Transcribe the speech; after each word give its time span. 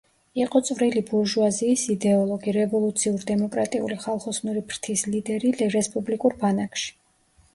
იყო 0.43 0.59
წვრილი 0.67 1.01
ბურჟუაზიის 1.09 1.81
იდეოლოგი, 1.95 2.55
რევოლუციურ-დემოკრატიული 2.55 3.99
ხალხოსნური 4.05 4.65
ფრთის 4.71 5.05
ლიდერი 5.17 5.51
რესპუბლიკურ 5.77 6.37
ბანაკში. 6.45 6.91